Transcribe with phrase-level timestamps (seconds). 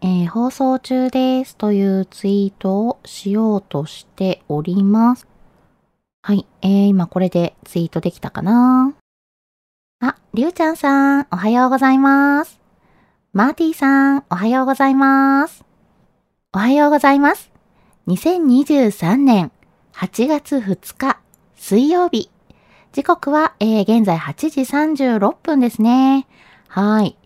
[0.00, 5.26] えー放送中ですというツイートをしようとしております。
[6.22, 8.94] はい、えー、今これでツイートできたかな？
[10.00, 12.60] あ、りゅうちゃんさん、おはようございます。
[13.32, 15.64] マーティさん、おはようございます。
[16.52, 17.50] おはようございます。
[18.06, 19.50] 2023年
[19.94, 21.18] 8月2日
[21.56, 22.30] 水曜日。
[22.92, 26.26] 時刻は、えー、現在8時36分ですね。
[26.68, 27.17] はい。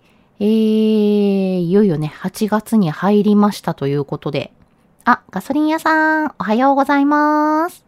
[0.42, 4.52] えー、いよいよね、8月に入りましたということで。
[5.04, 7.84] あ、ガソリン屋さん、おはようございます。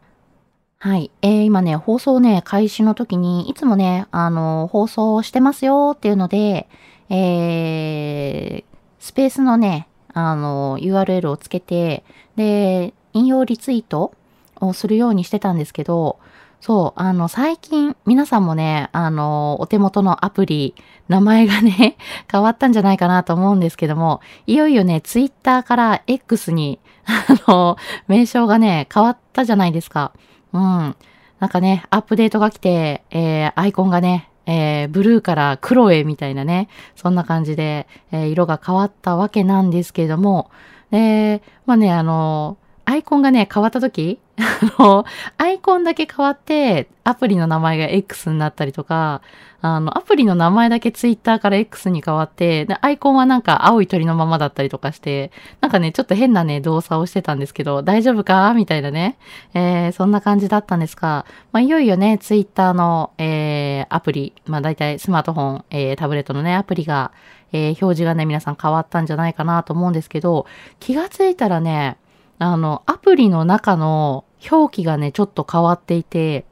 [0.79, 1.11] はい。
[1.23, 6.69] えー、今ね、放送ね、開始の時に、いつもね、あの、放送してますよっていうので、
[7.09, 8.64] えー、
[9.01, 12.05] スペースのね、あの、URL をつけて、
[12.37, 14.13] で、引用リツイート
[14.61, 16.20] をするようにしてたんですけど、
[16.64, 20.75] そう、あの、最近、皆さんもね、あの、お手元のアプリ、
[21.08, 21.98] 名前がね、
[22.33, 27.77] 変わったんじゃないかなと思うんですけども、いよいよね、ツイッターから X に、 あの、
[28.08, 30.13] 名称がね、変わったじゃないですか。
[30.55, 30.97] うん。
[31.39, 40.51] なんかね、アップデートが来て、えー、アイコンがね、えー、ブルーから黒へみたいなね、そんな感じで、えー色が変わったわけなんですけれども、
[40.92, 45.05] え、まあね、あの、アイコンがね、変わった時あの、
[45.39, 49.20] アイコンだけ変わって、アプリの名前が X になったりとか、
[49.61, 55.30] あの、アプリの名前だけ Twitter から X に変わって、でアイコンはなんか青い鳥のままだったりとかして、
[55.61, 58.52] なんかね、ちょっと変なね、動作をしてたんですけど、大丈夫か？
[58.55, 59.17] みたいなね、
[59.55, 67.12] えー、そんな感じだったんですが、まあ、いよいよね、Twitter の、えー、アプリ、まあ、大体スマートフォン、えー、タブレットのね、アプリが、
[67.52, 70.46] えー、表示がね、皆さん変わったんじゃないかなと思うんですけど、
[70.80, 71.96] 気がついたらね、
[72.39, 76.45] あの、アプリの中の表記がね、ちょっと変わっていて、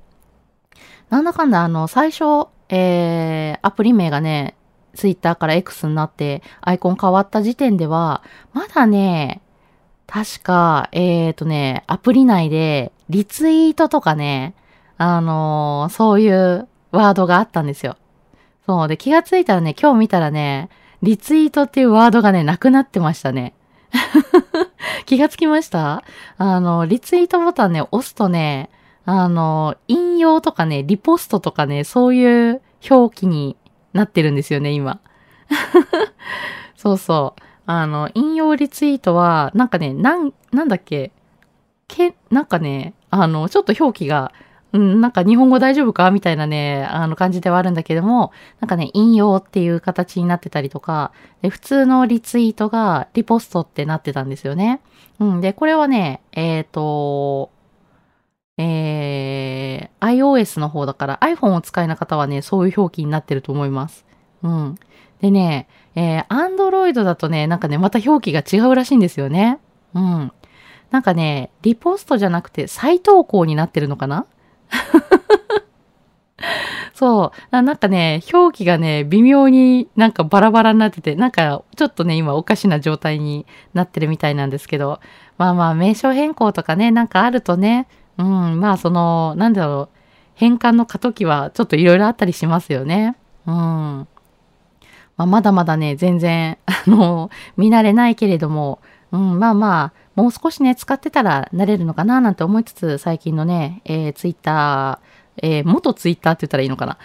[1.10, 4.56] なんだかんだあの、最初、えー、アプリ名がね、
[4.94, 8.22] ツイッターから X になって、アイコン変わった時点では、
[8.52, 9.42] まだね、
[10.06, 14.54] 確か、えーとね、アプリ内で、リツイートとかね、
[14.98, 17.96] あのーそういうワードがあったんですよ。
[18.66, 18.88] そう。
[18.88, 20.68] で、気がついたらね、今日見たらね、
[21.02, 23.54] リツイートっていうワードがね、なくなってましたね。
[25.06, 26.02] 気がつきました？
[26.38, 28.70] あの、リツイートボタンね、押すとね、
[29.04, 33.56] あの、引用とかね、リポストとかね、そういう表記に
[33.92, 35.00] なってるんですよね、今。
[36.76, 37.42] そうそう。
[37.66, 41.12] あの、引用リツイートは、なんかね、なん、なんだっけ、
[41.88, 44.32] け、なんかね、あの、ちょっと表記が、
[44.72, 51.12] うん、なんか日本語大丈夫かみたいなね、あの感じではあるんだけども、なんかね、引用っていう形になってたりとか、
[51.42, 54.80] で普通のリツイートがリポストってなってたんですよね。
[55.20, 57.50] うん、で、これはね、えっ、と、
[58.58, 64.04] えー、iOS の方だから iPhone を使いの方はね、そういう表記になってると思います。
[64.42, 64.78] うん。
[65.20, 69.58] でね、えー、Android だとね、なんかね、また表記が違うらしいんですよね。
[69.94, 70.32] うん。
[70.90, 74.26] なんかね、リポストじゃなくて再投稿になってるのかな？
[76.94, 77.38] そう。
[77.50, 85.00] なんかね、表記がね、微妙になんかバラバラになってて、なんかちょっとね、今おかしな状態になってるみたいなんですけど、
[85.38, 87.88] まあまあ、名称変更とかね、なんかあるとね、
[88.18, 89.98] うん、まあその、なんだろう、
[90.34, 93.16] 変換の過渡期はちょっといろいろあったりしますよね。
[93.46, 94.08] うん。
[95.16, 98.80] まあ、まだまだね、全然、あの、見慣れないけれども、
[99.12, 106.98] うん、まあまあ、もう少しね、使ってたら慣れるのかななんて思いつつ、最近のね、えー、ツイッター、えー、元ツイッターって言ったらいいのかな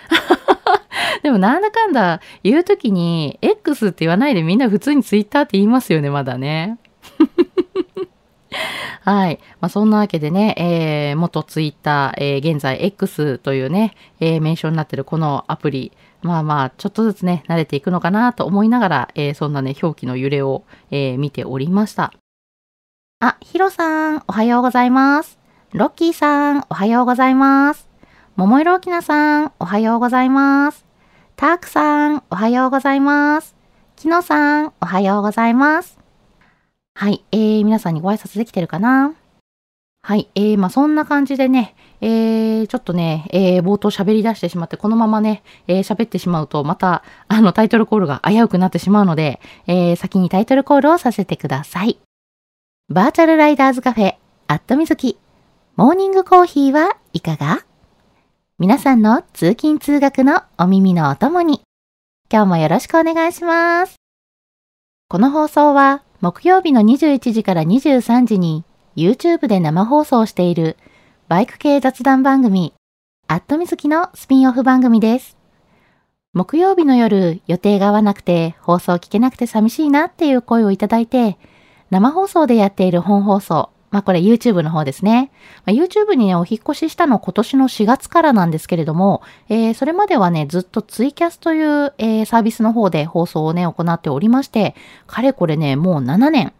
[1.23, 6.77] でもなんだかんだ言うときに X って言わないでみんな普通にツイッターって言いますよね、まだね。
[9.03, 9.39] はい。
[9.61, 22.13] まあ、そんなわけでね、えー、元ツイッター、えー、現在 X というね、えー、名称になってるこのアプリ、まあまあ、ちょっとずつね、慣れていくのかなと思いながら、えー、そんなね、表記の揺れを、えー、見ておりました。
[23.19, 25.39] あ、ヒロさん、おはようございます。
[25.73, 27.89] ロッキーさん、おはようございます。
[28.35, 30.85] 桃色きなさん、おはようございます。
[31.35, 33.55] タークさん、おはようございます。
[33.95, 35.97] キノさん、おはようございます。
[36.93, 39.15] はい、えー、皆さんにご挨拶できてるかな？
[40.03, 51.97] はい、えー、まあそんな感じでね、えー、ちょっとね、えー、冒頭喋り出してしまって、このままね、えー、喋ってしまうと、また、あの、タイトルコールが危うくなってしまうので、えー、先にタイトルコールをさせてください。
[52.89, 54.15] バーチャルライダーズカフェ、
[54.47, 55.17] アットみずき、
[55.75, 57.65] モーニングコーヒーはいかが？
[58.59, 61.63] 皆さんの通勤通学のお耳のお供に、
[62.31, 63.95] 今日もよろしくお願いします。
[65.09, 68.63] この放送は、木曜日の21時から23時に
[68.95, 70.77] YouTube で生放送している
[71.27, 72.73] バイク系雑談番組、
[73.27, 75.35] アットみずきのスピンオフ番組です。
[76.31, 81.37] 木曜日の夜予定が合わなくて放送聞けなくて寂しいなっていう声をいただいて、
[81.89, 85.31] 生放送でやっている本放送、まあこれ YouTube の方ですね。
[85.65, 94.75] まあ、YouTube にね、お引越ししたの今年の4月からなんですけれども、えー、それまではね、ずっとツイキャスという、えー、サービスの方で放送をね、行っておりまして、
[95.07, 96.53] かれこれね、もう7年、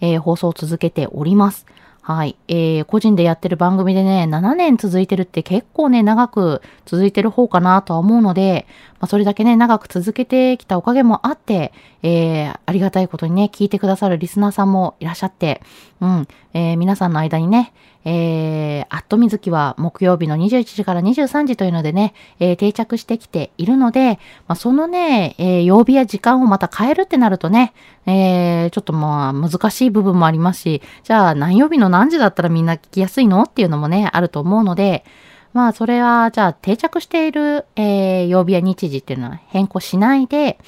[0.00, 1.66] えー、放送を続けております。
[2.04, 2.36] はい。
[2.48, 8.66] えー、個人でやってる番組でね、7年続いてるって結構ね、長く続いてる方かなとは思うので、
[9.02, 11.72] まあ、それだけね、長く続けてきたおかげもあって、
[12.04, 15.60] えー、ありがたいことにね、聞いてくださるリスナーさんもいらっしゃって、
[16.00, 17.72] うん、えー、皆さんの間にね、
[18.04, 27.74] えー、アットみずきは木曜日の21時から23時というのでね、えー、定着してきているので、まあ、そのね、えー、曜日や時間をまた変えるってなるとね、
[28.06, 33.42] えー、ちょっとまあ難しい部分もありますし、じゃあ何曜日の何時だったらみんな聞きやすいの？
[33.42, 35.04] っていうのもね、あると思うので、
[35.52, 40.58] まあそれはじゃあ定着している、えー、曜日や日時っていうのは変更しないで、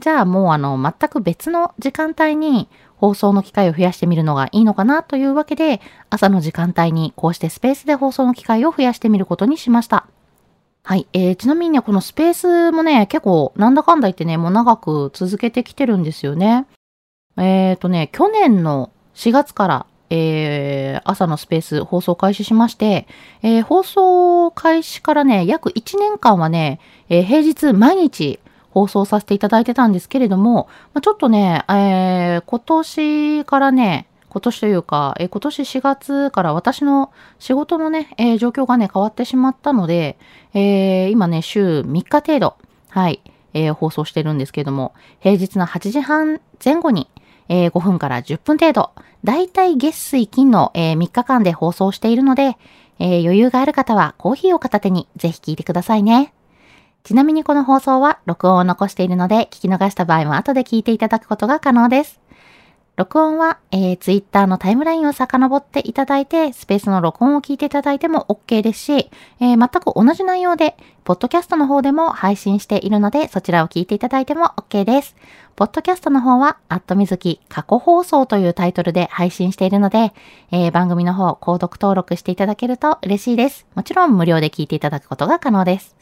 [0.00, 5.80] じゃあもうあの全く別の時間帯に放送の機会を増やしてみるのがいいのかなというわけで、
[6.10, 10.06] 朝の時間帯にこうしてスペースで放送の機会を増やしてみることにしました。
[10.82, 11.06] はい。
[11.14, 16.66] えー、ちなみにね、このスペースもね、結構なんだかんだ言ってね、もう長く続けてきてるんですよね。
[17.38, 23.06] えっ、ー、とね、去年の4月から、えー、朝のスペース放送開始しまして、
[23.42, 28.38] えー、放送開始からね、約1年間はね、えー、平日毎日
[28.70, 40.18] 放送させていただいてたんですけれども、まあ、ちょっとね、えー、今年からね、今年というか、えー、今年4月から私の仕事のね、えー、状況がね、変わってしまったので、
[40.54, 42.56] えー、今ね、週3日程度、
[42.88, 43.22] はい、
[43.54, 47.08] えー、放送してるんですけれども、平日の8時半前後に、
[47.48, 48.90] えー、5分から10分程度、
[49.22, 52.56] だいたい月水金の、えー、3日間で放送しているので、
[52.98, 56.32] えー、余裕がある方はコーヒーを片手にぜひ聞いてくださいね。
[57.02, 62.23] ちなみにこの放送は録音を残しているので、聞き逃した場合も後で聞いていただくことが可能です。
[62.96, 69.10] 録音は、えー、Twitter のタイムラインを遡っていただいて、スペースの録音を聞いていただいても OK ですし、
[69.40, 75.16] えー、全く同じ内容で、ポッドキャストの方でも配信しているので、そちらを聞いていただいても OK です。
[75.56, 80.12] ポッドキャストの方は、アットみずき過去放送というタイトルで配信しているので、
[80.52, 83.66] えー、番組の方、購読登録していただけると嬉しいです。
[83.74, 85.96] もちろん無料で聞いていただくことが可能です。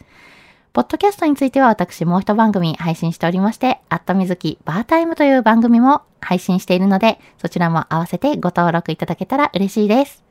[0.72, 10.24] ポッドキャストについては私もう一番組配信しておりまして、アットみずきバータイムという番組も配信しているので、そちらも合わせてご登録いただけたら嬉しいです。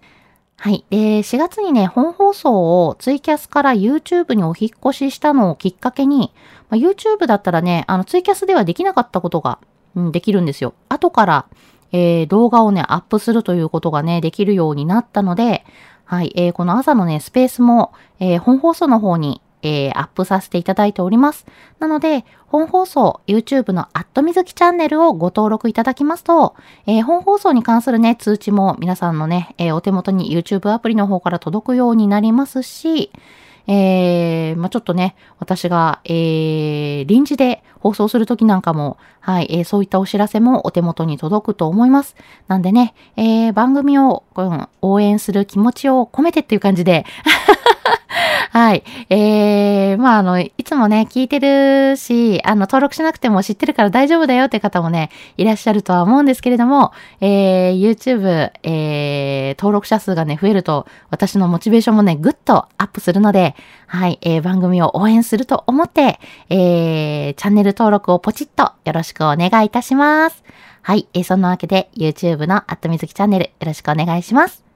[0.58, 0.84] はい。
[0.90, 6.34] で、4月にね、本放送をツイキャスから YouTube にお引越ししたのをきっかけに、
[6.72, 9.60] まあ、YouTube だったらね、あのツイキャスではできなかったことが、
[9.94, 10.74] うん、できるんですよ。
[10.90, 11.46] 後から、
[11.92, 15.66] えー、動画をね、アップするということがね、できるようになったので、
[16.04, 16.34] はい。
[16.36, 21.46] えー、この朝のね、スペースも、えー、本放送の方にえー、アップさせていただいております。
[21.80, 33.12] なので、本放送、YouTube のアットみずきチャンネルをご登録いただきますと、えー、本放送に関するね、通知も皆さんのね、えー、お手元に YouTube アプリの方から届くようになりますし、
[33.68, 42.16] えー、まあ、ちょっとね、私が、えー、臨時で放送するときなんかも、はい、えー、そういったお知らせもお手元に届くと思います。
[42.48, 47.06] なんでね、えー、番組を、うん、応援する気持ちを込めてっていう感じで
[48.50, 48.84] はい。
[49.10, 63.56] えー、まあ、あの、いつもね、聞いてるし、あの、登録しなくても知ってるから大丈夫だよって方もね、いらっしゃるとは思うんですけれども、えー、YouTube、えー、登録者数がね、増えると、私のモチベーションもね、ぐっとアップするので、
[63.88, 66.20] はい、えー、番組を応援すると思って、
[66.50, 70.44] えー、チャンネル登録をポチッとよろしくお願いいたします。
[70.82, 74.71] はい、えー、そんなわけで、YouTube のアットみずきチャンネル、よろしくお願いします。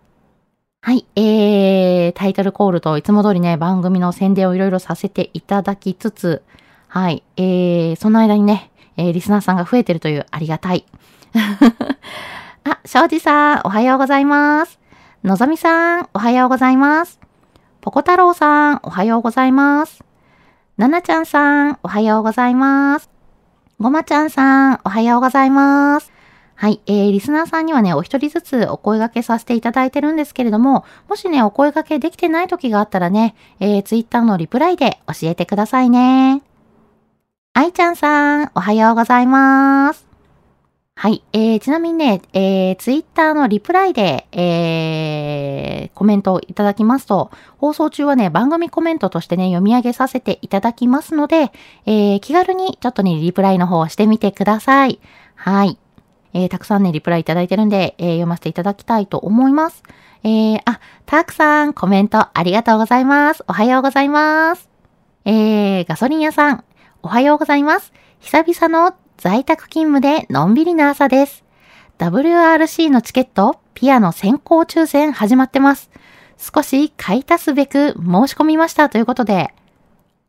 [0.86, 6.44] はい、えー、タイトルコールといつも通りね、番組の宣伝をいろいろさせていただきつつ、
[6.88, 10.86] はい、えー、その間にね、えー、リスナーさんが増えてるというありがたい。
[12.66, 14.80] あ、庄司さん、おはようございます。
[15.24, 17.20] のぞみさん、おはようございます。
[17.82, 20.04] ぽこ太郎さん、おはようございます。
[20.78, 23.10] ななちゃんさん、おはようございます。
[23.80, 26.15] ごまちゃんさん、おはようございます。
[26.58, 26.82] はい。
[26.88, 36.42] えー、リスナーさんにはね、お一人ずつお声掛けさせていただいてるんですけれども、もしね、お声掛けできてない時があったらね、えー、ツイッターのリプライで教えてくださいね。
[37.54, 40.06] あいちゃんさん、おはようございます。
[40.98, 41.24] はい。
[41.34, 51.52] えー、ちなみにね、えー、ツイッターのリプライで、えー、コメントをいただきますと、放送中はね、番組コメントとしてね、読み上げさせていただきますので、
[51.86, 55.02] えー、気軽にちょっとね、リプライの方をしてみてください。
[55.36, 55.78] はい。
[56.38, 59.84] えー、たくさんね、リプライいただいてるんで、えー、読ませていただきたいと思います。
[60.26, 63.46] えー、あ、たくさんコメントありがとうございます。
[63.48, 64.70] おはようございます。
[65.24, 66.66] えー、ガソリン屋さん、
[67.04, 67.94] おはようございます。
[68.20, 71.46] 久々の在宅勤務でのんびりな朝です。
[72.00, 75.90] WRC のチケット、ピアノ先行抽選始まってます。
[76.38, 77.96] 少し買い足すべく申
[78.28, 79.54] し込みましたということで、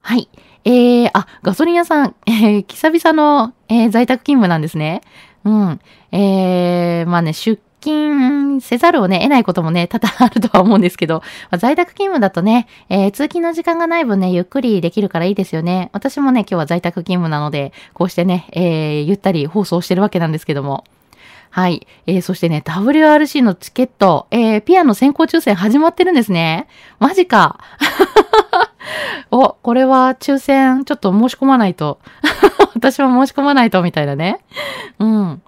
[0.02, 0.28] はい。
[0.64, 5.00] えー、あ、ガソリン屋さん、えー、久々の、えー、在宅勤務なんですね。
[5.46, 5.80] うん。
[6.10, 15.90] えー、まあね、出勤せざるをね、得ないこともね、多々あるとは思うんですけど、まあ、在宅勤務だとね、えー、通勤の時間がない分ね、ゆっくりできるからいいですよね。
[15.92, 20.84] 私もね、今日は在宅勤務なので、こうしてね、えー、ゆったり放送してるわけなんですけども。
[21.50, 21.86] はい。
[22.08, 26.66] えー、そしてね、WRC のチケット、えー、ピアノ先行抽選始まってるんですね。
[26.98, 27.60] マジか。
[29.30, 32.00] お、これは抽選、ちょっと申し込まないと。
[32.76, 34.38] 私も申し込まないと、みたいなね。
[34.99, 35.42] うん。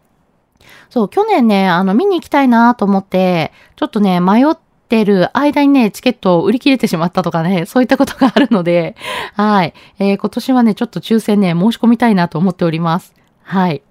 [0.90, 4.56] そう、去年ね、あの、見に行きたいなと思って、ちょっとね、迷っ
[4.88, 8.96] てる間にね、チケットを売り切れてしまったとかね、そういったことがあるので、
[9.34, 9.74] はい。
[9.98, 13.14] えー、今年はね、ちょっと抽選ね、申し込みたいなと思っております。
[13.42, 13.82] はい。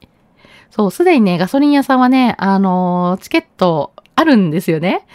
[0.71, 5.05] そう、すでにね、ガソリン屋さんはね、あのー、チケットあるんですよね。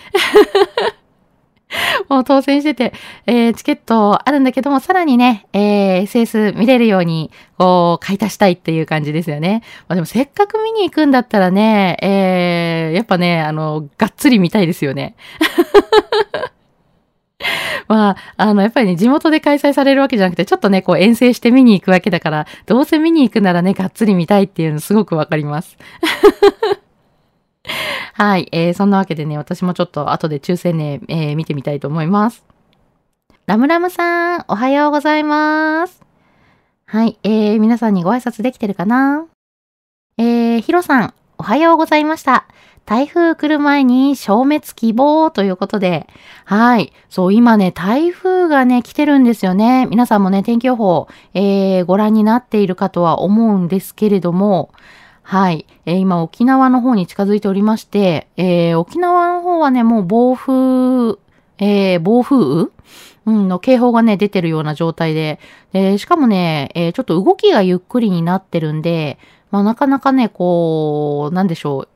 [2.09, 2.93] もう当選してて、
[3.27, 9.63] えー、チケットあるんだけども、さらにね、えー、SS 見れるように、こう、買い足したいっていう感じですよね。
[9.89, 15.15] まあでもせっかく見に行くんだったらね、えー、やっぱね、あの、がっつり見たいですよね。
[17.89, 25.77] まあ、あの、やっぱりね、地元で開催されるわけじゃなくて、ちょっとね、こう遠征して見に行くわけだから、どうせ見に行くならね、がっつり見たいっていうのすごくわかります。
[28.15, 28.49] はい。
[28.53, 32.45] えー、そんなわけでね、私もちょっと後で抽選ね、えー、見てみたいと思います。
[33.47, 36.03] ラムラムさん、おはようございます。
[36.87, 37.19] はい。
[37.23, 39.27] えー、皆さんにご挨拶できてるかな？
[40.19, 42.47] えー、ヒロさん、おはようございました。
[42.85, 46.07] 台風来る前に消滅希望ということで、
[46.45, 46.93] はい。
[47.09, 49.87] そう、今ね、台風がね、来てるんですよね。
[49.87, 54.71] 皆さんもね、天気予報、えー、ご覧になっているかとは思うんですけれども、
[55.23, 55.67] はい。
[55.87, 61.19] えー、今、沖縄の方に近づいておりまして、えー、沖縄の方はね、もう暴風、
[61.59, 62.71] えー、暴風雨？
[63.25, 65.39] うん、の警報がね、出てるような状態で、
[65.73, 69.17] で、しかもね、え、ちょっと動きがゆっくりになってるんで、
[69.53, 71.89] まあ、なかなかね、こう、なんでしょう、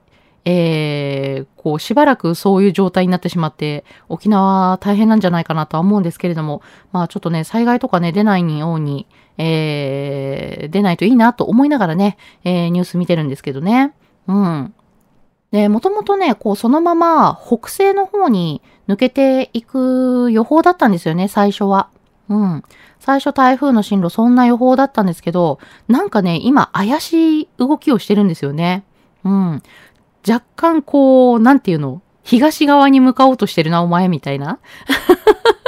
[0.45, 13.93] えー、こう、しばらくそういう状態になってしまって、沖縄大変なんじゃないかなとは思うんですけれども、まあちょっとね、災害とかね、出ないように、えー、出ないといいなと思いながらね、えー、ニュース見てるんですけどね。
[14.27, 14.75] うん。
[15.51, 21.89] で、もともとね、こう、そのまま北西の方に抜けていく予報だったんですよね、最初は。
[22.29, 22.63] うん。
[22.99, 28.85] 最初台風の進路そんな予報だったんですけど、なんかね、今怪しい動きをしてるんですよね。
[29.23, 29.63] うん。
[30.29, 32.03] 若干こう、なんていうの？
[32.25, 34.59] 東側に向かおうとしてるな、お前、みたいな。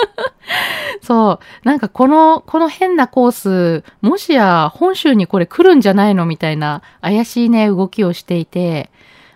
[1.02, 1.68] そう。
[1.68, 8.90] なんかこの、この変なコース、もしや本州にこれ来るんじゃないのみたいな怪しいね、動きをしていて。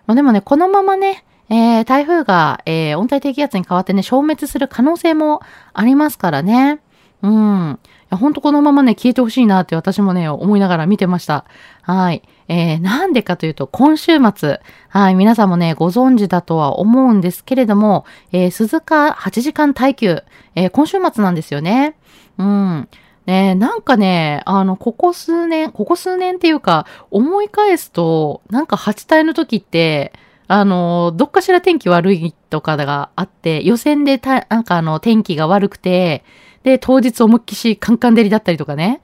[0.06, 5.42] まあでもね、このままね、えー、台風が、えー、温帯低気圧に変わってね、消滅する可能性も
[5.74, 6.80] ありますからね。
[7.22, 7.78] うん。
[8.16, 11.44] ほんとこのままね、消えてほしいなって私もね、思いながら見てました。
[11.82, 12.22] はい。
[12.48, 21.96] えー、なんでかというと、今週末、はい、皆さんもね、ご存知だとは思うんですけれども、えー、鈴鹿8時間耐久、えー、今週末なんですよね。
[22.38, 22.88] うん。
[23.26, 30.12] ねなんかね、あの、ここ数年、ここ数年っていうか、思い返すと、なんか8体の時って、
[30.48, 36.24] あの、どっかしら天気悪いとかがあって、予選でた、なんかあの、天気が悪くて、
[36.62, 39.00] で、当日思いっきしカンカン照りだったりとかね。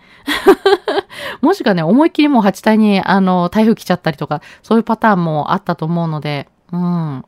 [1.40, 7.24] もしくはね、思いっきりもう8体に、あの、台風来ちゃったりとか、そういうパターンもあったと思うので、うん。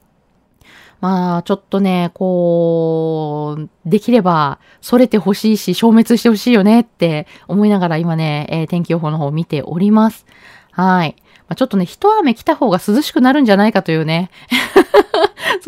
[1.01, 10.27] まあ、ちょっとね、こう、できれば、それてほしいし、消滅してほしいよねって思いながら今ね、えー、天気予報の方を見ております。
[10.73, 11.17] はい。
[11.49, 14.31] まあ、ちょっとね、一雨来た方が涼しくなるんじゃないかというね。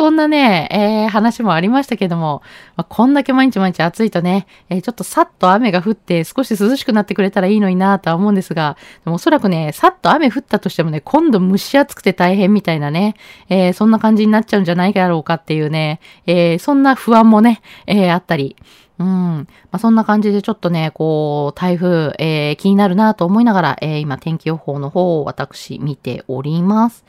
[0.03, 2.43] そんなね、えー、話もありましたけども、
[2.75, 13.15] まあ、こんだけ毎日毎日暑いとね、えー、ちょっとさっと雨が降って少し涼しくなってくれたらいいのになとは思うんですが、でもおそらくね、さっと雨降ったとしてもね、今度蒸し暑くて大変みたいなね、
[13.49, 18.57] えー、そんな感じになっちゃうんじゃないだろうかっていうね、えそんな不安もね、えあったり、
[18.99, 19.07] うん。
[19.07, 27.05] まあ、そんな感じでちょっとね、こう、台風、えー、気になるなと思いながら、えー、今、天気予報の方を私見ております。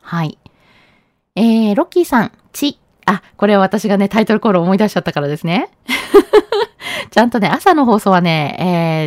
[0.00, 0.38] はい。
[1.38, 2.80] えー、ロッキーさん、ち。
[3.06, 5.70] あ、これは私がね、タイトルコール思い出しちゃったからですね。
[7.12, 8.56] ちゃんとね、朝の放送はね、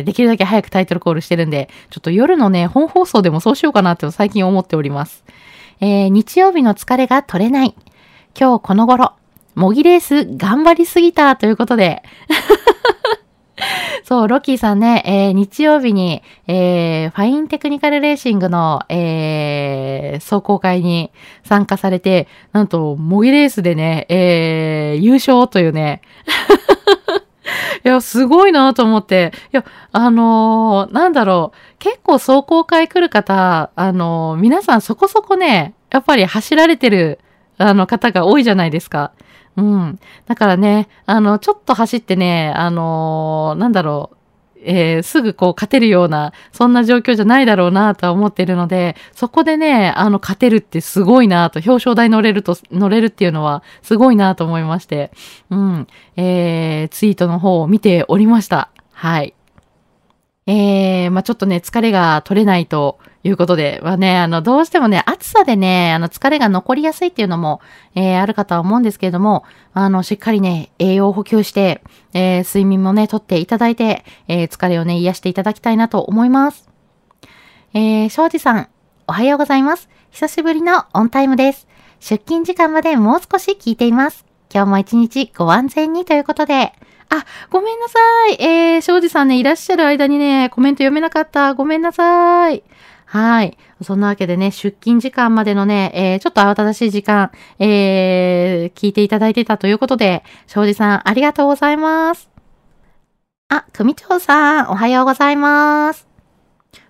[0.00, 5.24] ー、できるだけ早くタイトルコールしてるんで、ちょっと夜のね、本放送でもそうしようかなって最近思っております。
[5.82, 7.74] えー、日曜日の疲れが取れない。
[8.34, 9.12] 今日この頃、
[9.54, 12.02] 模擬レース頑張りすぎたということで。
[14.04, 21.10] そう、ロッキーさんね、えー、日曜日に、えー、ファインテクニカルレーシングの、えー、走行会に
[21.44, 26.02] 参加されて、なんと、模擬レースでね、えー、優勝というね。
[27.84, 29.32] いや、すごいなと思って。
[29.52, 31.58] いや、あのー、なんだろう。
[31.78, 37.18] 結構走行会来る方、あのー、皆さんそこそこね、やっぱり走られてる、
[37.58, 39.12] あの方が多いじゃないですか。
[39.56, 39.98] うん。
[40.26, 44.16] だからね、あの、ちょっと走ってね、あのー、なんだろう、
[44.64, 55.10] えー、すぐこう勝てるような、そんな状況じゃないだろうなとは思ってるので、そこでね、あの、勝てるってすごいなと、表彰台乗れると、乗れるっていうのはすごいなと思いまして、
[55.50, 58.70] うん、えー、ツイートの方を見ておりました。
[58.92, 59.34] はい。
[60.46, 67.60] えー、まあ、ちょっとね、疲れが取れないと、いうことで、はね、あの、どうしてもね、暑さでね、あの、疲れが残りやすいっていうのも、
[67.94, 71.82] えー、あるかとは思うんですけれども、あの、しっかりね、栄養補給して、
[72.14, 76.68] えー、睡眠もね、とっていただいて、えー、疲れをね、癒していただきたいなと思います。
[77.74, 78.68] えー、庄司さん、
[79.06, 79.88] おはようございます。
[80.10, 81.68] 久しぶりのオンタイムです。
[82.00, 84.26] 出勤時間までもう少し聞いています。
[84.52, 86.72] 今日も一日ご安全にということで、
[87.08, 87.98] あ、ごめんなさ
[88.30, 88.42] い。
[88.42, 91.54] えー、庄司さんね、いらっしゃる間にね、コメント読めなかった。
[91.54, 92.62] ごめんなさい。
[93.12, 93.58] はい。
[93.82, 102.30] そんなわけでね、出勤時間までのね、えー、ちょっと慌ただしい時間、えー、聞いていただいてたということで、庄司さん、ありがとうございます。
[103.50, 106.08] あ、組長さん、おはようございます。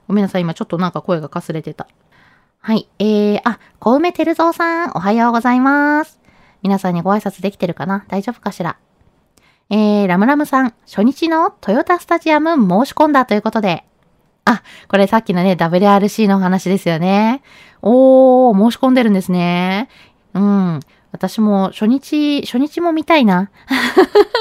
[0.06, 1.88] ごめんなさい、今ちょっとなんか声がかすれてた。
[2.60, 2.88] はい。
[3.00, 6.20] えー、あ、小梅照蔵さん、おはようございます。
[6.62, 8.04] 皆さんにご挨拶できてるかな？
[8.06, 8.76] 大丈夫かしら？
[9.70, 13.84] えー、ラムラムさん、初日のトヨタスタジアム申し込んだということで、
[14.44, 17.42] あ、これさっきのね、WRC の話ですよね。
[17.80, 19.88] おー、申し込んでるんですね。
[20.34, 20.80] うん。
[21.12, 23.50] 私も初日、初日も見たいな。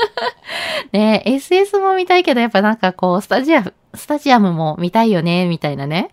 [0.92, 6.10] ね SS も見たいけど、やっぱなんかこう、スタジアム、スタジアムも見たいよね、みたいなね。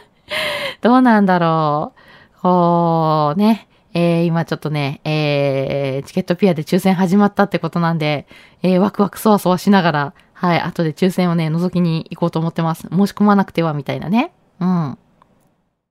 [0.82, 1.92] どうなんだろ
[2.38, 2.40] う。
[2.42, 3.68] こう、ね。
[3.94, 8.26] えー、今ちょっとね、えー、チケットピアで抽選始まったってことなんで、
[8.62, 12.82] えー、ワクワクそわそわしながら、はい、後で抽選をね、覗きに行こうと思ってます。
[12.82, 14.32] 申し込まなくては、みたいなね。
[14.60, 14.96] うん。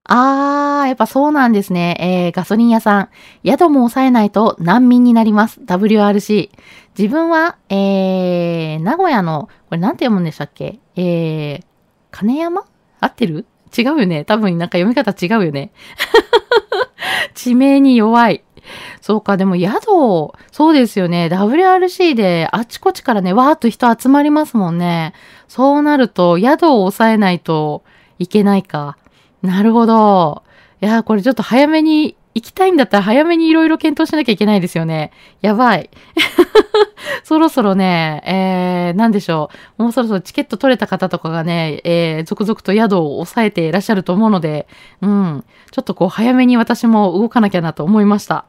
[0.06, 1.98] あー、やっぱそうなんですね。
[2.00, 3.10] えー、ガソリン屋さん。
[3.46, 5.60] 宿も抑えないと難民になります。
[5.66, 6.50] WRC。
[6.98, 10.80] 自分は、えー、名古屋の、これなんて読むんでしたっけ？
[10.96, 11.64] えー、
[12.12, 12.64] 金山？
[13.02, 13.46] 合ってる？
[13.78, 14.24] 違うよね。
[14.24, 15.72] 多分なんか読み方違うよね。
[17.36, 18.46] 地名に弱い。
[19.02, 19.72] そうか、でも宿、
[20.52, 21.28] そうですよね。
[21.32, 25.14] WRC であちこちからね、わーっと人集まりますもんね。
[25.48, 27.84] そうなると、宿を抑えないと
[28.20, 28.98] いけないか。
[29.42, 30.44] なるほど。
[30.82, 35.12] いや、これちょっと早めに行きたいんだったら早めにいろいろ検討しなきゃいけないですよね。
[35.42, 35.90] やばい。
[37.24, 39.50] そろそろね、えー、なんでしょ
[39.80, 39.84] う。
[39.84, 44.68] もうそろそろチケット取れた方とかがね、えー、続々と宿を抑えていらっしゃると思うので、
[45.02, 45.46] うん。
[45.72, 48.46] ちょっとこう早めに私も動かなきゃなと思いました。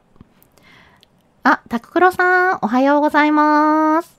[1.43, 4.17] あ、タククロさん、おはようございます。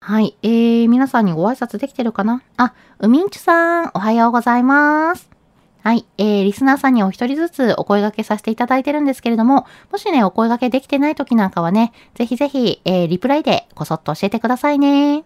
[0.00, 0.36] はい。
[0.42, 2.42] えー、皆さんにご挨拶できてるかな？
[2.56, 5.30] あ、うみんちゅさん、おはようございます。
[5.82, 6.06] はい。
[6.16, 15.24] えー、リスナーさんにお一人ずつお声掛けさせていただいてるんですけれども、もしね、お声掛けできてない時なんかはね、ぜひぜひ、えー、リプライでこそっと教えてくださいね。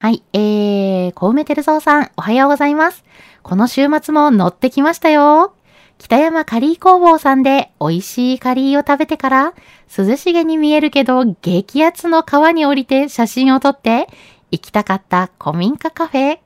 [0.00, 0.24] はい。
[0.32, 3.04] えー、小梅照蔵さん、おはようございます。
[3.42, 5.54] この週末も乗ってきましたよ。
[6.02, 9.54] 北山カリー工房さんで美味しいカリーを食べてから、
[9.96, 14.08] 涼しげに見えるけど激アツの川に降りて写真を撮って
[14.50, 16.38] 行きたかった古民家カフェ。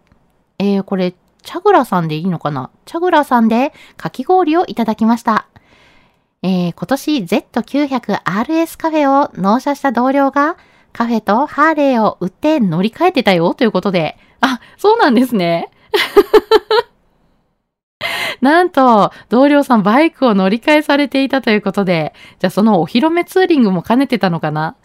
[0.59, 2.69] えー、これ、チャグラさんでいいのかな？
[2.85, 5.47] チャグラさんでかき氷をいただきました。
[6.43, 10.59] えー、今年 Z900RS カフェを納車した同僚が
[10.93, 14.19] カフェとハーレーを売って乗り換えてたよということで。
[14.43, 15.71] あ、そうなんですね。
[18.41, 24.77] なんと、同僚さんバイクを乗り換えされていたということで、じゃあそのお披露目ツーリングも兼ねてたのかな？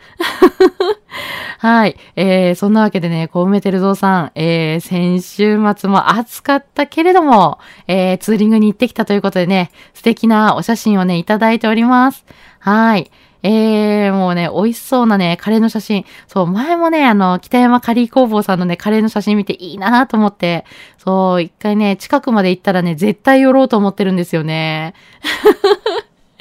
[1.59, 1.95] はい。
[2.15, 12.25] えー、そんなわけでね、小梅照蔵さん、えー、先週末も暑かったけれども、えー、ツーリングに行ってきたということでね、素敵なお写真をね、いただいております。
[12.59, 13.11] はい。
[13.43, 16.05] えー、もうね、美味しそうなね、カレーの写真。
[16.27, 20.65] そう、前もね、あの、北山カリー工房さんのね、カレーの写真見ていいなと思って、
[20.97, 24.93] そう、一回ね、近くまで行ったらね、絶対寄ろうと思ってるんですよね。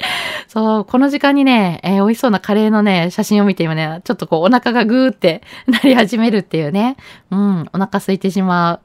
[0.48, 6.96] そう、この時間にね、えー、美味しそうなカレーのね、写真を見て今ね、ちょっとこうお腹がぐーって なり始めるっていうね。
[7.30, 8.80] うん、お腹空いてしまう。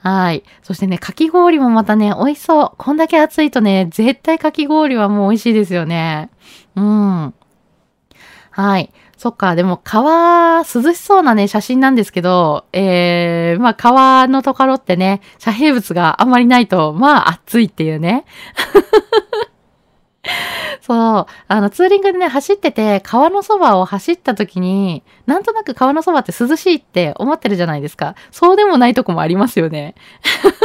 [0.00, 0.42] はい。
[0.62, 2.72] そしてね、かき氷もまたね、美味しそう。
[2.76, 6.30] こんだけ暑いとね、絶対かき氷はもう美味しいですよね。
[6.76, 7.34] うん。
[8.56, 8.90] はい。
[9.18, 18.24] そっか、でも川、涼しそうなね、写真なんですけど、えー、まあ川のところってね、遮蔽物があんまりないと、まあ暑いっていうね。
[20.80, 21.26] そう。
[21.48, 28.14] あの、ツーリングでね、走ってて、川のそばを走った時に、なんとなく川のそばって涼しいって思ってるじゃないですか。
[28.30, 29.94] そうでもないとこもありますよね。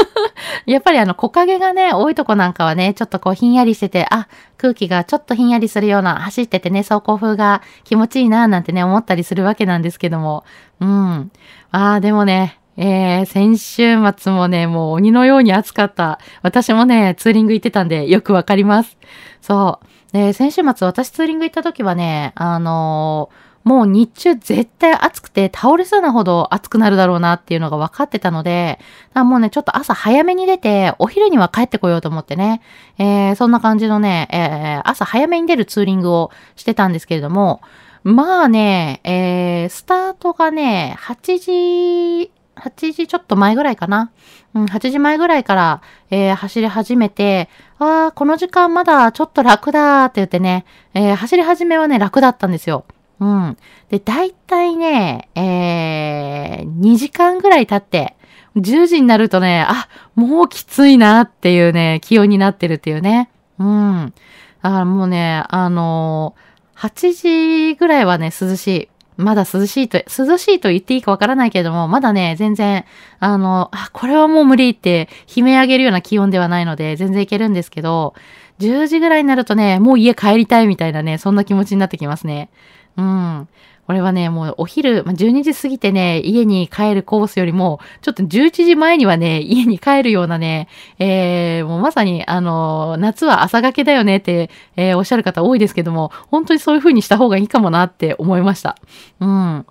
[0.66, 10.44] やっぱりあの、木陰がね、多いとこなんかはね、ちょっとこうひんやりしてて、あ、空気がちょっとひんやりするような、走っててね、走行風が気持ちいいな、なんてね、思ったりするわけなんですけども。
[10.80, 11.32] うん。
[11.72, 16.20] ああ、でもね、えー、先週末もね、もう鬼のように暑かった。
[16.42, 18.98] 私もね、ツーリング行ってたんでよくわかります。
[19.40, 19.80] そ
[20.12, 20.14] う。
[20.14, 28.80] で、先週末私ツーリング行った時はね、あのーもう日中絶対暑くて倒れそうなほど暑くなるだろうなっていうのが分かってたので、
[29.14, 32.62] もうね、ちょっと朝早めに出て、お昼には帰ってこようと思ってね、
[32.98, 37.62] えー、そんな感じのね、えー、朝早めに出るツーリングをしてたんですけれども、
[38.04, 44.12] まあね、えー、スタートがね、8時、8時ちょっと前ぐらいかな。
[44.54, 52.86] うん、8時前ぐらいから、えー、走り始めて、ああ、この時間まだちょっと楽だって言ってね、えー、走り始めはね、楽だったんですよ。
[53.20, 53.58] うん。
[53.90, 58.16] で、だいたいね、えー、2時間ぐらい経って、
[58.58, 63.30] 10時になるとね、あ、もうきついなっていうね、気温になってるっていうね。
[63.60, 64.14] うん。
[64.62, 68.91] だからもうね、あのー、8時ぐらいはね、涼しい。
[69.18, 72.86] まだ涼しいと、涼しいと言っていいかわからないけれども、まだね、全然、
[73.20, 78.14] あの、あ、これはもう無理って悲鳴上げるような気温ではないので、全然いけるんですけど、
[78.60, 82.50] 10時ぐらいになるとね、もう家帰りたいみたいなね、そんな気持ちになってきますね。
[82.98, 83.48] うん。
[83.92, 98.78] これはね、もうお昼、ま12時過ぎてね、家に帰るコースよりも、ちょっと11時前にはね、家に帰るようなね、えー、もうまさに、あの、夏は朝がけだよねって、えー、おっしゃる方多いですけども、本当にそういう風にした方がいいかもなって思いました。
[99.20, 99.66] うん。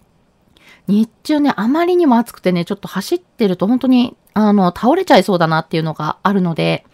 [0.86, 6.84] 日中ね、あまりにも暑くてね、ちょっと走ってると本当に、あの、倒れちゃいそうだなっていうのがあるので、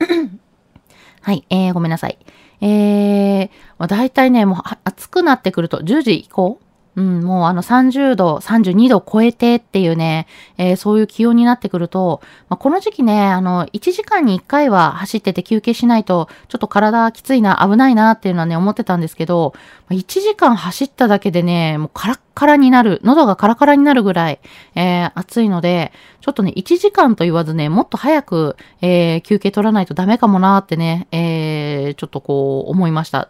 [1.22, 2.18] はい、えー、ごめんなさい。
[2.60, 6.60] えー、まあ、大体ね、もう暑くなってくると、10時以降
[6.96, 10.26] うん、もうあの30度、32度超えてっていうね、
[10.58, 19.54] えー、そういう気温になってくると、まあ、この時期ね、あの、1時間に1回は走ってて休憩しないと、ちょっと体きついな、危ないなっていうのはね、思ってたんですけど、
[19.88, 24.40] まあ、1時間走っただけでね、もうカラッカラになる、喉がカラカラになるぐらい、
[24.74, 33.28] えー、暑いので、ちょっとね、1時間と言わずね、もっと早く、えー、休憩取らないとダメかもなってね、えー、ちょっとこう、思いました。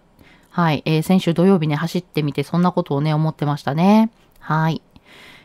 [0.50, 0.82] はい。
[0.84, 4.10] えー、先週土曜日ね、走ってみて、そんなことをね、思ってましたね。
[4.40, 4.82] はい。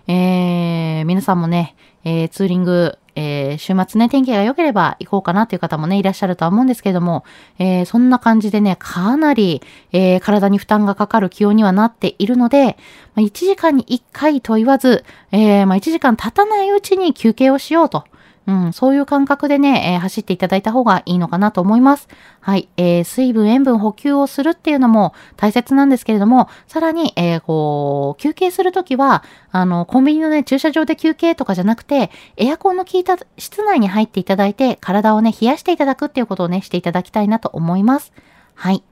[0.08, 7.24] えー、皆さんもね、えー、ツーリング、えー、週末ね、天気が良ければ行こうかなっていう方もね、いらっしゃるとは思うんですけれども、
[7.60, 12.74] えー、そんな感じでね、かなり、えー、体に負担がかかる気温にはなっているので、ま
[13.18, 18.06] あ、1時間に1回と言わず、え、まあ、1時間経たないうちに休憩をしようと。
[18.48, 22.08] うん、そういう感覚でね、えー、走っていただいた方がいいのかなと思います。
[22.42, 38.14] はい、えー、水分、塩分補給をするっていうのも大切なんですけれども、さらに、えー、こう、休憩するときは、あの、コンビニのね、駐車場で休憩とかじゃなくて、エアコンの効いた室内に入っていただいて、体をね、冷やしていただくっていうことをね、していただきたいなと思います。
[38.54, 38.84] はい。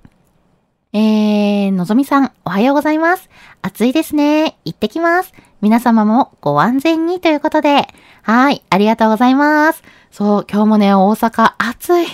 [0.96, 3.28] えー、のぞみさん、おはようございます。
[3.64, 4.60] 暑いですね。
[4.64, 5.34] 行ってきます。
[5.60, 7.88] 皆様もご安全にということで、
[8.22, 9.82] はい、ありがとうございます。
[10.12, 12.06] そう、今日もね、大阪暑い。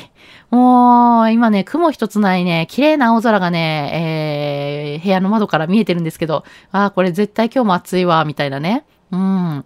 [0.50, 8.86] もう、今ね、雲一つないね、綺麗な青空がね、えー、部屋の窓から見えてるんですけど、ああ、これ絶対今日も暑いわ、みたいなね。
[9.12, 9.66] うん。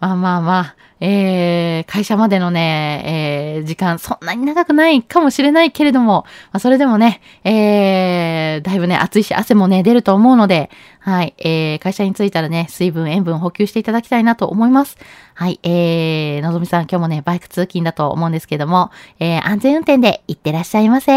[0.00, 14.96] まあまあまあ、えー、会社までのね、えー、時間、そんなに長くないかもしれないけれども、まあ、それでもね、えー、だいぶね、暑いし、汗もね、出ると思うので、はい、えー、会社に着いたらね、水分、塩分補給していただきたいなと思います。
[15.34, 21.12] はい、えー、のぞみさん、今日もね、バイク通勤だと思うんですけども、えー、安全運転で行ってらっしゃいませ。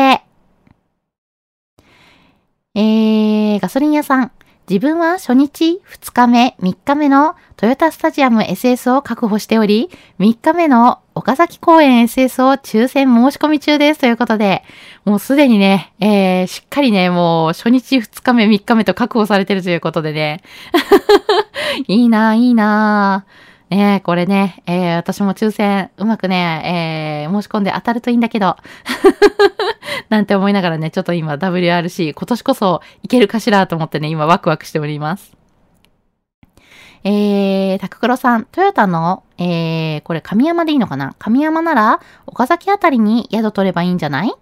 [2.75, 4.31] えー、ガソリン屋さん、
[4.69, 14.63] 自分は初日、2日目、3日目のトヨタスタジアム SS を確保しており、3日目の岡崎公園 SS を抽選申し込み中ですということで、
[15.05, 20.41] もうすでにね、えー、しっかりね、もう初日、2日目、3日目と確保されてるということでね。
[21.87, 23.46] いいなぁ、いいなぁ。
[23.69, 28.55] ねえこれね、えー、私も抽選うまくね、えー、申し込んで当たるといいんだけど、
[30.09, 35.35] なんて思いながらね、ちょっと今 WRC 今年こそいけるかしらと思ってね、今ワクワクしております。
[37.03, 41.15] えー、タククロさん、トヨタの、えー、これ神山でいいのかな？
[41.19, 44.33] 神山なら岡崎あたりに宿取ればいいんじゃない？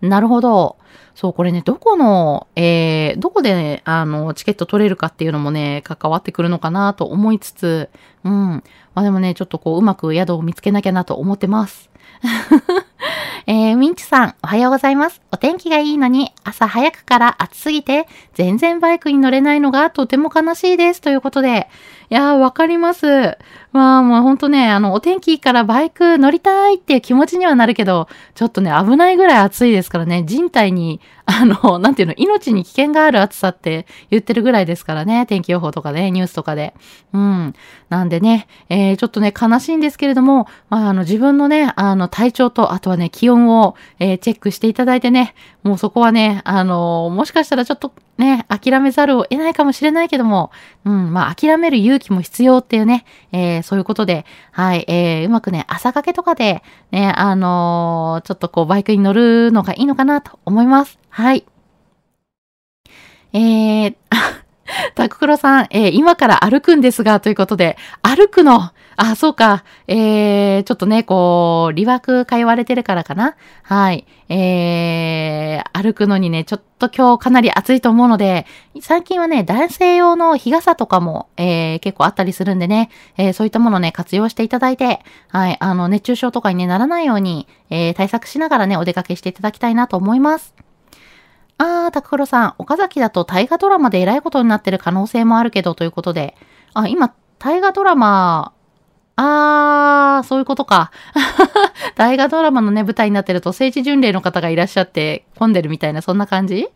[0.00, 0.76] なるほど。
[1.14, 7.90] そう、これね、どこの、えー、どこでね、あの、チケット取れるかっていうのもね、関わってくるのかなと思いつつ、
[8.24, 8.32] うん。
[8.32, 8.62] ま
[8.94, 11.90] あでもね、ちょっとこう、うまく宿を見つけなきゃなと思ってます。
[13.46, 15.20] えー、ミンチさん、おはようございます。
[15.32, 21.00] お天気がいいのに、朝早くから暑すぎて、全然バイクに乗れないのがとても悲しいです。
[21.00, 21.68] ということで、
[22.12, 23.38] いやー、わかります。
[23.72, 36.74] まあもうほんとね、あの、お天気いいからバイク乗りたいっていう気持ちにはなるけど、ちょっとね、危ないぐらい暑いですからね、人体に、あの、 なんていうの、命に危険がある暑さって言ってるぐらいですからね、天気予報とかね、ニュースとかで。
[37.14, 37.54] うん。
[37.88, 50.50] なんでね、えー、ちょっとね、悲しいんですけれども、まあ、あの、自分のね、あの、体調と、あとはね、気温を、えー、チェックしていただいてね、もうそこはね、あの、もしかしたらちょっとね、諦めざるを得ないかもしれないけども、
[50.84, 60.98] うん、まあ、諦める勇気も必要っていうね、えー、そういうことで、はい、えー、うまくね、朝掛けとかで、ね、あのー、ちょっとこう、バイクに乗るのがいいのかなと思います。
[61.08, 61.46] はい。
[63.34, 63.61] えー、
[65.02, 69.64] タククロさん、えー、今から歩くんですが、ということで、歩くの、あ、そうか。
[69.88, 73.34] えー、ちょっとね、こう、リワーク通われてるからかな。
[73.64, 74.06] はい。
[74.28, 78.46] えー、歩くのにね、ちょっと今日かなり暑いと思うので、
[78.80, 90.54] 最近はね、男性用の日傘とかも、えー、結構あったりするんでね、えー、そういったものね、活用していただいて、はい、あの、熱中症とかに、ね、ならないように、えー、対策しながらね、お出かけしていただきたいなと思います。
[91.58, 96.36] あー、タククロさん、岡崎だと大河ドラマで偉いことになってる可能性もあるけど、ということで、
[96.74, 98.52] あ、今、大河ドラマ、
[99.16, 100.90] あー、そういうことか。
[101.96, 106.68] 大河ドラマのね、舞台になってると聖地巡礼の方がいらっしゃって混んでるみたいな、そんな感じ？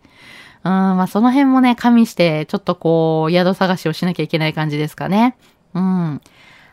[0.65, 5.37] うん、まあその辺もね、加味して、ちょっとこう、宿探しをしなきゃいけない感じですかね。
[5.75, 6.21] うん。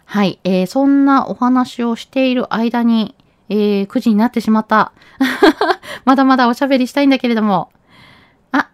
[0.05, 3.15] はい、えー、そんなお話をしている間に、
[3.49, 4.91] えー、9時になってしまった。
[6.05, 7.69] まだまだおしゃべりしたいんだけれども。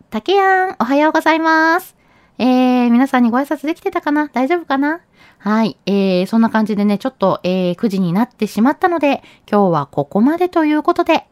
[0.10, 1.96] あ、竹やん、おはようございます。
[2.40, 4.28] えー、皆さんにご挨拶できてたかな？
[4.30, 5.02] 大丈夫かな？
[5.38, 5.78] はい。
[5.86, 11.28] えー、そんな感じでね、ちょっと、えー、9時になってしまったので、今日はここまでということで、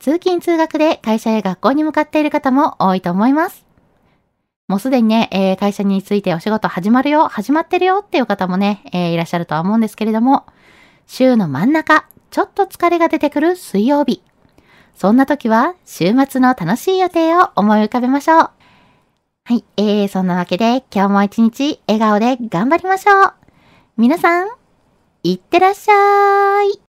[0.00, 3.64] 通勤通学で会社や学校に向かっている方も多いと思います。
[4.66, 10.46] もうすでにね、えー、会社についてお仕事始まるよ、始まってるよっていう方もね、えー、いらっしゃるとは思うんですけれども、
[11.06, 14.22] 週の真ん中、ちょっと疲れが出てくる水曜日。
[14.96, 18.38] そんな時は、週末の楽しい予定を思い浮かべましょう。
[18.38, 19.64] はい。
[19.76, 23.34] えー、そんなわけで、今日も一日笑顔で頑張りましょう。
[23.98, 24.48] 皆さん、
[25.22, 26.85] いってらっしゃい。